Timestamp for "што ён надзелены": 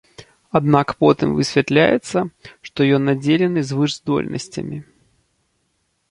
2.69-3.59